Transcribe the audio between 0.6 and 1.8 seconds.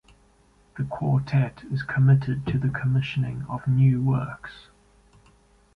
The quartet